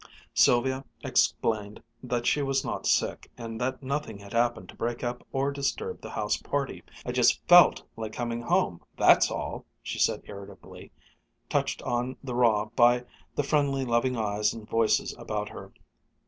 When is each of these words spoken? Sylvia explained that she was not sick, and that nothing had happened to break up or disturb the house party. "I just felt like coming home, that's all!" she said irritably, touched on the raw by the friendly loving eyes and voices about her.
Sylvia 0.33 0.83
explained 1.03 1.83
that 2.01 2.25
she 2.25 2.41
was 2.41 2.65
not 2.65 2.87
sick, 2.87 3.29
and 3.37 3.61
that 3.61 3.83
nothing 3.83 4.17
had 4.17 4.33
happened 4.33 4.67
to 4.69 4.75
break 4.75 5.03
up 5.03 5.23
or 5.31 5.51
disturb 5.51 6.01
the 6.01 6.09
house 6.09 6.37
party. 6.37 6.81
"I 7.05 7.11
just 7.11 7.47
felt 7.47 7.83
like 7.95 8.11
coming 8.11 8.41
home, 8.41 8.81
that's 8.97 9.29
all!" 9.29 9.63
she 9.83 9.99
said 9.99 10.23
irritably, 10.25 10.91
touched 11.49 11.83
on 11.83 12.17
the 12.23 12.33
raw 12.33 12.65
by 12.75 13.05
the 13.35 13.43
friendly 13.43 13.85
loving 13.85 14.17
eyes 14.17 14.55
and 14.55 14.67
voices 14.67 15.13
about 15.19 15.49
her. 15.49 15.71